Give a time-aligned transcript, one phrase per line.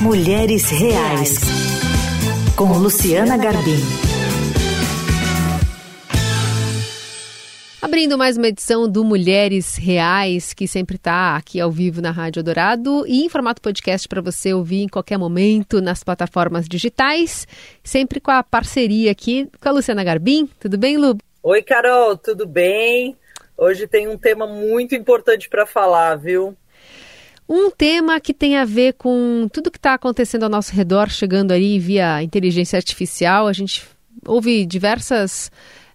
[0.00, 1.40] Mulheres Reais,
[2.56, 3.80] com Luciana Garbim.
[7.82, 12.44] Abrindo mais uma edição do Mulheres Reais, que sempre está aqui ao vivo na Rádio
[12.44, 17.44] Dourado e em formato podcast para você ouvir em qualquer momento nas plataformas digitais,
[17.82, 20.48] sempre com a parceria aqui com a Luciana Garbim.
[20.60, 21.18] Tudo bem, Lu?
[21.42, 23.16] Oi, Carol, tudo bem?
[23.56, 26.56] Hoje tem um tema muito importante para falar, viu?
[27.48, 31.52] Um tema que tem a ver com tudo que está acontecendo ao nosso redor, chegando
[31.52, 33.46] aí via inteligência artificial.
[33.46, 33.86] A gente
[34.26, 35.50] ouve diversas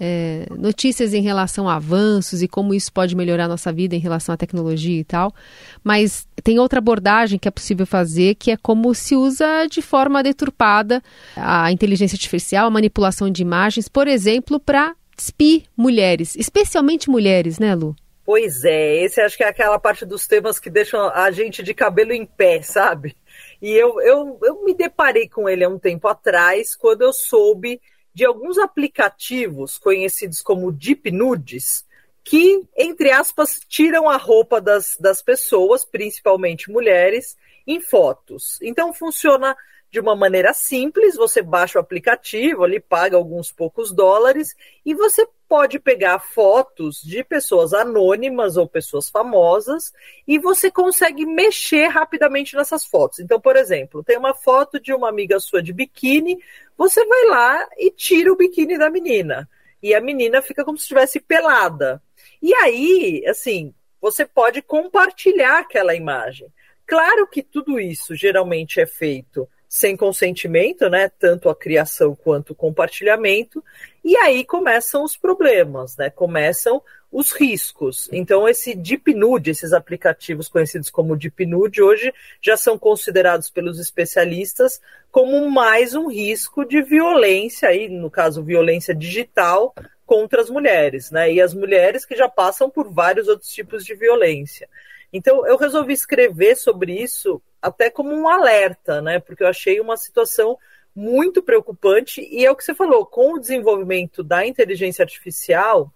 [0.00, 3.98] é, notícias em relação a avanços e como isso pode melhorar a nossa vida em
[3.98, 5.34] relação à tecnologia e tal.
[5.82, 10.22] Mas tem outra abordagem que é possível fazer, que é como se usa de forma
[10.22, 11.02] deturpada
[11.36, 17.74] a inteligência artificial, a manipulação de imagens, por exemplo, para despir mulheres, especialmente mulheres, né,
[17.74, 17.94] Lu?
[18.24, 21.74] Pois é, esse acho que é aquela parte dos temas que deixam a gente de
[21.74, 23.14] cabelo em pé, sabe?
[23.60, 27.80] E eu, eu, eu me deparei com ele há um tempo atrás, quando eu soube
[28.14, 31.84] de alguns aplicativos conhecidos como Deep Nudes,
[32.22, 38.58] que, entre aspas, tiram a roupa das, das pessoas, principalmente mulheres, em fotos.
[38.62, 39.54] Então funciona
[39.94, 45.24] de uma maneira simples, você baixa o aplicativo, ali paga alguns poucos dólares e você
[45.48, 49.92] pode pegar fotos de pessoas anônimas ou pessoas famosas
[50.26, 53.20] e você consegue mexer rapidamente nessas fotos.
[53.20, 56.40] Então, por exemplo, tem uma foto de uma amiga sua de biquíni,
[56.76, 59.48] você vai lá e tira o biquíni da menina.
[59.80, 62.02] E a menina fica como se estivesse pelada.
[62.42, 66.48] E aí, assim, você pode compartilhar aquela imagem.
[66.84, 71.10] Claro que tudo isso geralmente é feito sem consentimento, né?
[71.18, 73.60] Tanto a criação quanto o compartilhamento.
[74.04, 76.08] E aí começam os problemas, né?
[76.10, 76.80] Começam
[77.10, 78.08] os riscos.
[78.12, 83.80] Então, esse Deep Nude, esses aplicativos conhecidos como Deep Nude, hoje já são considerados pelos
[83.80, 84.80] especialistas
[85.10, 89.74] como mais um risco de violência, aí, no caso, violência digital
[90.06, 91.32] contra as mulheres, né?
[91.32, 94.68] E as mulheres que já passam por vários outros tipos de violência.
[95.16, 99.20] Então, eu resolvi escrever sobre isso até como um alerta, né?
[99.20, 100.58] Porque eu achei uma situação
[100.92, 105.92] muito preocupante e é o que você falou, com o desenvolvimento da inteligência artificial,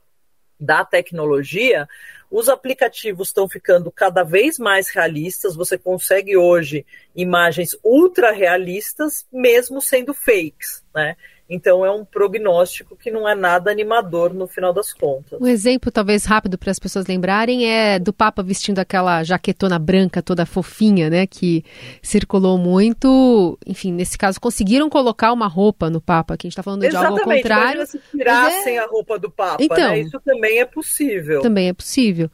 [0.58, 1.88] da tecnologia,
[2.30, 5.56] os aplicativos estão ficando cada vez mais realistas.
[5.56, 11.16] Você consegue hoje imagens ultra realistas, mesmo sendo fakes, né?
[11.48, 15.40] Então é um prognóstico que não é nada animador no final das contas.
[15.40, 20.22] Um exemplo, talvez rápido para as pessoas lembrarem, é do Papa vestindo aquela jaquetona branca
[20.22, 21.26] toda fofinha, né?
[21.26, 21.64] Que
[22.02, 23.58] circulou muito.
[23.66, 27.14] Enfim, nesse caso, conseguiram colocar uma roupa no Papa, que a gente está falando Exatamente,
[27.14, 27.86] de algo ao contrário.
[27.86, 28.80] se tirassem é...
[28.80, 30.00] a roupa do Papa, então, né?
[30.00, 31.40] Isso também é possível.
[31.40, 32.30] Também é possível.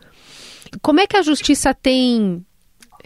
[0.82, 2.44] Como é que a justiça tem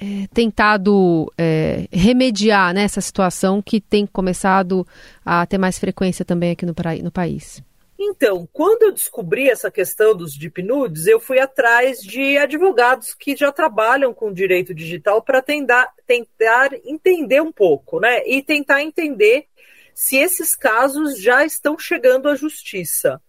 [0.01, 4.87] é, tentado é, remediar né, situação que tem começado
[5.25, 7.63] a ter mais frequência também aqui no, no país?
[8.01, 13.35] Então, quando eu descobri essa questão dos deep nudes, eu fui atrás de advogados que
[13.35, 18.25] já trabalham com direito digital para tentar, tentar entender um pouco, né?
[18.25, 19.47] E tentar entender
[19.93, 23.21] se esses casos já estão chegando à justiça.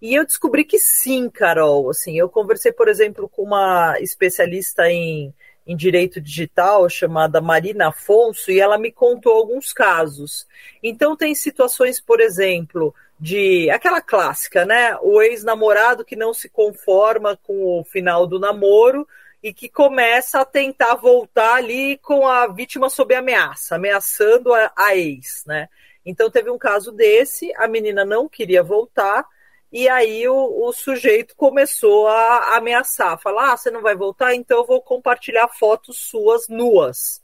[0.00, 1.90] E eu descobri que sim, Carol.
[1.90, 5.34] Assim, eu conversei, por exemplo, com uma especialista em
[5.66, 10.46] em direito digital chamada Marina Afonso e ela me contou alguns casos.
[10.82, 14.96] Então tem situações, por exemplo, de aquela clássica, né?
[15.00, 19.06] O ex-namorado que não se conforma com o final do namoro
[19.42, 24.96] e que começa a tentar voltar ali com a vítima sob ameaça, ameaçando a, a
[24.96, 25.68] ex, né?
[26.04, 29.24] Então teve um caso desse, a menina não queria voltar
[29.72, 34.58] e aí o, o, sujeito começou a ameaçar, falar: ah, você não vai voltar, então
[34.58, 37.22] eu vou compartilhar fotos suas nuas.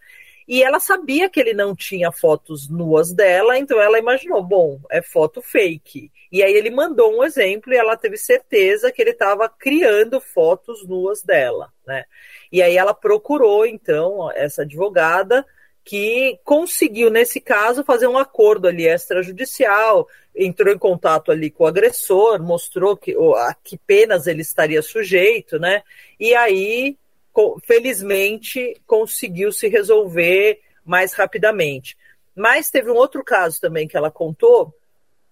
[0.48, 5.02] E ela sabia que ele não tinha fotos nuas dela, então ela imaginou: bom, é
[5.02, 6.10] foto fake.
[6.32, 10.86] E aí ele mandou um exemplo e ela teve certeza que ele estava criando fotos
[10.86, 12.06] nuas dela, né?
[12.50, 15.44] E aí ela procurou, então, essa advogada
[15.88, 20.06] que conseguiu, nesse caso, fazer um acordo ali extrajudicial,
[20.36, 25.58] entrou em contato ali com o agressor, mostrou que, a que penas ele estaria sujeito,
[25.58, 25.82] né?
[26.20, 26.94] E aí,
[27.64, 31.96] felizmente, conseguiu se resolver mais rapidamente.
[32.36, 34.74] Mas teve um outro caso também que ela contou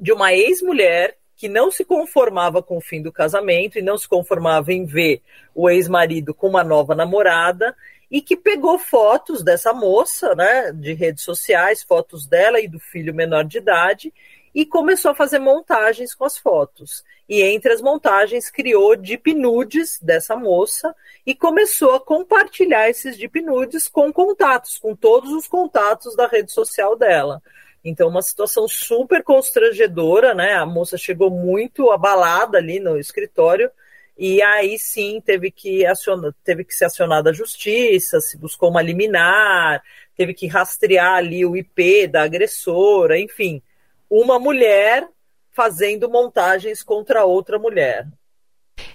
[0.00, 4.08] de uma ex-mulher que não se conformava com o fim do casamento e não se
[4.08, 5.20] conformava em ver
[5.55, 7.76] o ex-marido com uma nova namorada
[8.11, 13.14] e que pegou fotos dessa moça, né, de redes sociais, fotos dela e do filho
[13.14, 14.12] menor de idade,
[14.55, 17.05] e começou a fazer montagens com as fotos.
[17.29, 20.94] E entre as montagens criou deep nudes dessa moça
[21.26, 26.53] e começou a compartilhar esses deep nudes com contatos, com todos os contatos da rede
[26.53, 27.43] social dela.
[27.85, 30.55] Então, uma situação super constrangedora, né?
[30.55, 33.70] A moça chegou muito abalada ali no escritório
[34.16, 38.82] e aí sim teve que, acionar, teve que ser acionada a justiça, se buscou uma
[38.82, 39.82] liminar,
[40.16, 43.62] teve que rastrear ali o IP da agressora, enfim
[44.10, 45.06] uma mulher
[45.52, 48.06] fazendo montagens contra outra mulher.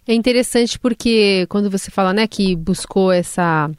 [0.08, 3.70] É interessante porque quando você fala, né, que buscou essa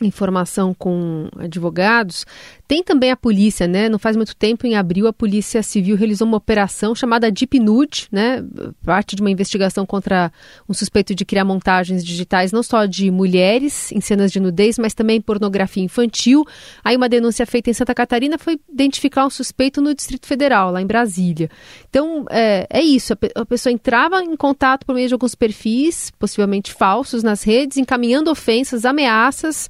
[0.00, 2.24] informação com advogados,
[2.72, 3.86] tem também a polícia, né?
[3.86, 8.08] Não faz muito tempo, em abril, a Polícia Civil realizou uma operação chamada Deep Nude,
[8.10, 8.42] né?
[8.82, 10.32] Parte de uma investigação contra
[10.66, 14.94] um suspeito de criar montagens digitais não só de mulheres em cenas de nudez, mas
[14.94, 16.46] também pornografia infantil.
[16.82, 20.80] Aí uma denúncia feita em Santa Catarina foi identificar um suspeito no Distrito Federal, lá
[20.80, 21.50] em Brasília.
[21.90, 23.12] Então, é, é isso.
[23.34, 28.30] A pessoa entrava em contato por meio de alguns perfis, possivelmente falsos, nas redes, encaminhando
[28.30, 29.68] ofensas, ameaças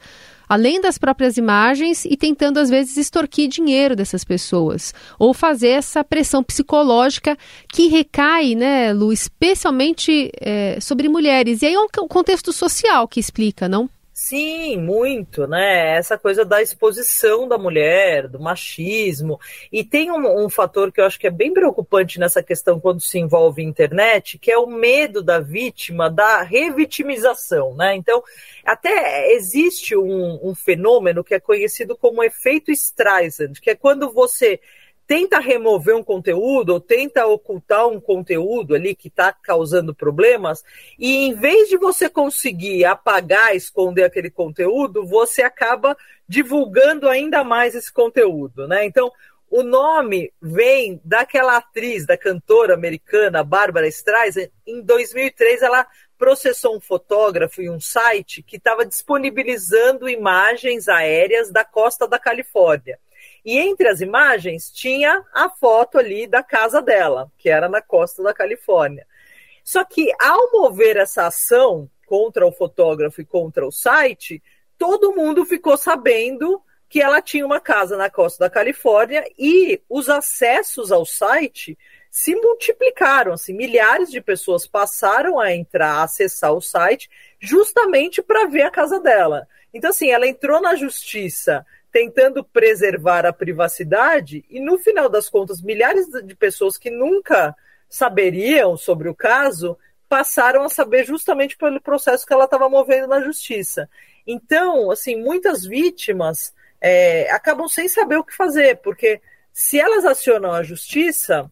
[0.52, 6.04] além das próprias imagens e tentando às vezes extorquir dinheiro dessas pessoas ou fazer essa
[6.04, 7.38] pressão psicológica
[7.72, 11.62] que recai, né, Lu, especialmente é, sobre mulheres.
[11.62, 13.88] E aí é um contexto social que explica, não?
[14.14, 15.96] Sim, muito, né?
[15.96, 19.40] Essa coisa da exposição da mulher, do machismo.
[19.72, 23.00] E tem um, um, fator que eu acho que é bem preocupante nessa questão quando
[23.00, 27.96] se envolve internet, que é o medo da vítima da revitimização, né?
[27.96, 28.22] Então,
[28.62, 34.60] até existe um, um fenômeno que é conhecido como efeito Streisand, que é quando você
[35.06, 40.64] tenta remover um conteúdo ou tenta ocultar um conteúdo ali que está causando problemas,
[40.98, 45.96] e em vez de você conseguir apagar, esconder aquele conteúdo, você acaba
[46.28, 48.84] divulgando ainda mais esse conteúdo, né?
[48.84, 49.12] Então,
[49.50, 54.48] o nome vem daquela atriz, da cantora americana Barbara Streisand.
[54.66, 61.66] Em 2003, ela processou um fotógrafo e um site que estava disponibilizando imagens aéreas da
[61.66, 62.98] costa da Califórnia.
[63.44, 68.22] E entre as imagens tinha a foto ali da casa dela, que era na costa
[68.22, 69.06] da Califórnia.
[69.64, 74.42] Só que ao mover essa ação contra o fotógrafo e contra o site,
[74.76, 80.10] todo mundo ficou sabendo que ela tinha uma casa na costa da Califórnia e os
[80.10, 81.78] acessos ao site
[82.10, 87.08] se multiplicaram, assim, milhares de pessoas passaram a entrar, a acessar o site
[87.40, 89.48] justamente para ver a casa dela.
[89.72, 95.60] Então, assim, ela entrou na justiça tentando preservar a privacidade, e no final das contas,
[95.60, 97.54] milhares de pessoas que nunca
[97.88, 99.78] saberiam sobre o caso
[100.08, 103.88] passaram a saber justamente pelo processo que ela estava movendo na justiça.
[104.26, 109.20] Então, assim, muitas vítimas é, acabam sem saber o que fazer, porque
[109.52, 111.50] se elas acionam a justiça,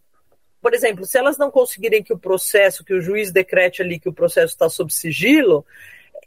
[0.63, 4.09] por exemplo, se elas não conseguirem que o processo, que o juiz decrete ali que
[4.09, 5.65] o processo está sob sigilo,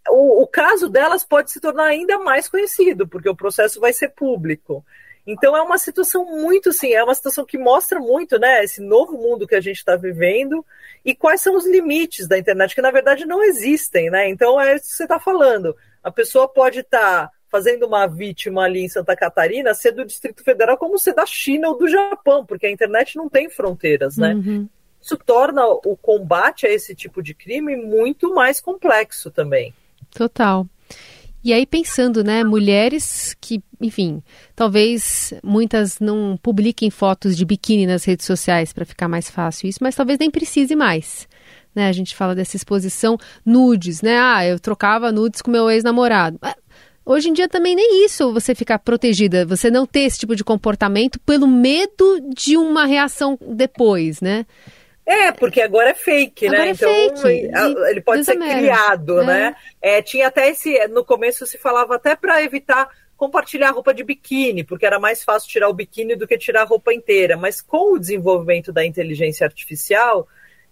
[0.09, 4.09] o, o caso delas pode se tornar ainda mais conhecido, porque o processo vai ser
[4.09, 4.85] público.
[5.25, 9.13] Então é uma situação muito, sim, é uma situação que mostra muito, né, esse novo
[9.13, 10.65] mundo que a gente está vivendo
[11.05, 14.29] e quais são os limites da internet, que na verdade não existem, né?
[14.29, 15.75] Então é isso que você está falando.
[16.03, 20.43] A pessoa pode estar tá fazendo uma vítima ali em Santa Catarina ser do Distrito
[20.43, 24.33] Federal como ser da China ou do Japão, porque a internet não tem fronteiras, né?
[24.33, 24.67] Uhum.
[25.01, 29.73] Isso torna o combate a esse tipo de crime muito mais complexo também.
[30.13, 30.67] Total.
[31.43, 34.23] E aí pensando, né, mulheres que, enfim,
[34.55, 39.79] talvez muitas não publiquem fotos de biquíni nas redes sociais para ficar mais fácil isso,
[39.81, 41.27] mas talvez nem precise mais.
[41.75, 41.89] Né?
[41.89, 44.17] A gente fala dessa exposição nudes, né?
[44.17, 46.39] Ah, eu trocava nudes com meu ex-namorado.
[47.05, 50.43] Hoje em dia também nem isso você ficar protegida, você não ter esse tipo de
[50.43, 54.45] comportamento pelo medo de uma reação depois, né?
[55.05, 56.57] É, porque agora é fake, né?
[56.57, 56.69] agora né?
[56.69, 57.51] É então fake.
[57.89, 59.25] ele pode ser criado, é.
[59.25, 59.55] né?
[59.81, 60.87] É, tinha até esse.
[60.87, 65.49] No começo se falava até para evitar compartilhar roupa de biquíni, porque era mais fácil
[65.49, 67.37] tirar o biquíni do que tirar a roupa inteira.
[67.37, 70.27] Mas com o desenvolvimento da inteligência artificial,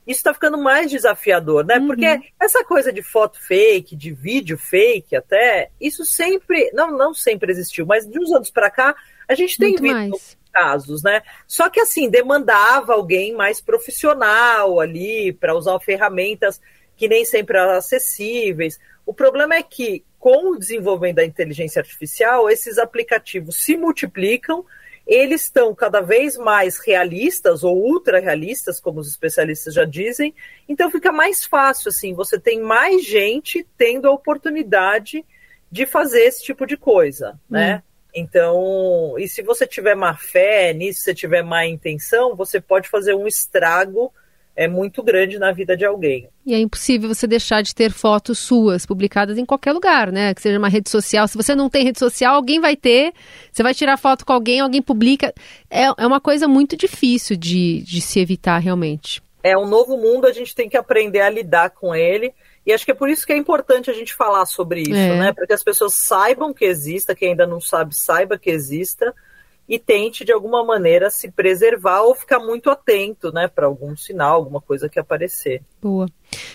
[0.07, 1.77] isso está ficando mais desafiador, né?
[1.77, 1.88] Uhum.
[1.88, 7.51] Porque essa coisa de foto fake, de vídeo fake, até, isso sempre, não, não sempre
[7.51, 8.95] existiu, mas de uns anos para cá,
[9.27, 11.22] a gente tem Muito visto mais casos, né?
[11.48, 16.62] Só que assim, demandava alguém mais profissional ali para usar ferramentas
[16.96, 18.79] que nem sempre eram acessíveis.
[19.05, 24.63] O problema é que, com o desenvolvimento da inteligência artificial, esses aplicativos se multiplicam,
[25.08, 30.34] eles estão cada vez mais realistas ou ultra realistas, como os especialistas já dizem,
[30.70, 35.25] então fica mais fácil, assim, você tem mais gente tendo a oportunidade
[35.72, 37.77] de fazer esse tipo de coisa, né?
[37.77, 37.90] Hum.
[38.13, 42.89] Então, e se você tiver má fé nisso, se você tiver má intenção, você pode
[42.89, 44.12] fazer um estrago
[44.56, 46.27] é muito grande na vida de alguém.
[46.46, 50.34] E é impossível você deixar de ter fotos suas publicadas em qualquer lugar, né?
[50.34, 51.27] Que seja uma rede social.
[51.27, 53.13] Se você não tem rede social, alguém vai ter.
[53.51, 55.34] Você vai tirar foto com alguém, alguém publica.
[55.70, 59.22] É, é uma coisa muito difícil de, de se evitar realmente.
[59.44, 62.34] É um novo mundo, a gente tem que aprender a lidar com ele.
[62.65, 65.18] E acho que é por isso que é importante a gente falar sobre isso, é.
[65.18, 65.34] né?
[65.34, 69.13] Para que as pessoas saibam que exista, quem ainda não sabe, saiba que exista
[69.71, 74.35] e tente de alguma maneira se preservar ou ficar muito atento, né, para algum sinal,
[74.35, 75.63] alguma coisa que aparecer.
[75.81, 76.07] Boa.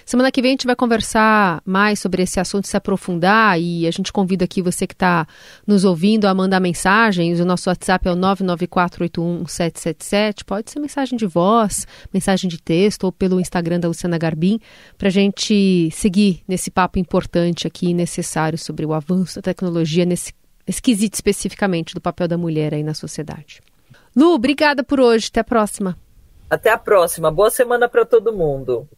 [0.05, 3.91] Semana que vem a gente vai conversar mais sobre esse assunto, se aprofundar e a
[3.91, 5.27] gente convida aqui você que está
[5.67, 7.41] nos ouvindo a mandar mensagens.
[7.41, 10.45] O nosso WhatsApp é o 994811777.
[10.45, 14.61] Pode ser mensagem de voz, mensagem de texto ou pelo Instagram da Luciana Garbim
[14.99, 20.35] para a gente seguir nesse papo importante aqui necessário sobre o avanço da tecnologia nesse
[20.67, 23.61] esquisito especificamente do papel da mulher aí na sociedade.
[24.15, 25.29] Lu, obrigada por hoje.
[25.29, 25.99] Até a próxima.
[26.49, 27.31] Até a próxima.
[27.31, 28.89] Boa semana para todo mundo.